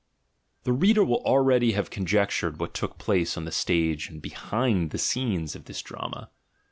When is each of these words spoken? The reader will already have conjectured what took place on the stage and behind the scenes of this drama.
The 0.63 0.73
reader 0.73 1.03
will 1.03 1.21
already 1.27 1.73
have 1.73 1.91
conjectured 1.91 2.59
what 2.59 2.73
took 2.73 2.97
place 2.97 3.37
on 3.37 3.45
the 3.45 3.51
stage 3.51 4.09
and 4.09 4.19
behind 4.19 4.89
the 4.89 4.97
scenes 4.97 5.55
of 5.55 5.65
this 5.65 5.83
drama. 5.83 6.31